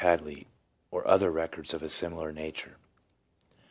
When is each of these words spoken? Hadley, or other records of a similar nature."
Hadley, 0.01 0.47
or 0.89 1.07
other 1.07 1.29
records 1.29 1.75
of 1.75 1.83
a 1.83 1.87
similar 1.87 2.31
nature." 2.31 2.77